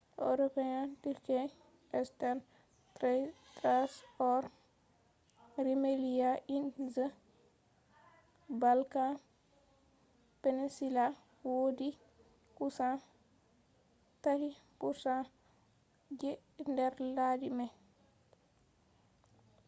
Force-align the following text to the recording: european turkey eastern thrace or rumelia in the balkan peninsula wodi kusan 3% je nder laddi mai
european 0.27 0.85
turkey 1.03 1.41
eastern 1.97 2.37
thrace 2.95 3.95
or 4.29 4.41
rumelia 5.65 6.31
in 6.55 6.63
the 6.95 7.07
balkan 8.61 9.13
peninsula 10.41 11.05
wodi 11.51 11.89
kusan 12.57 12.95
3% 14.29 16.19
je 16.19 16.31
nder 16.71 16.93
laddi 17.17 17.49
mai 17.57 17.71